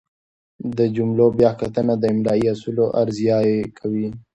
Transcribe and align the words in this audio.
د 0.77 0.79
جملو 0.95 1.27
بیا 1.39 1.51
کتنه 1.61 1.93
د 1.99 2.03
املايي 2.13 2.45
اصولو 2.53 2.85
ارزیابي 3.01 3.59
کوي. 3.79 4.07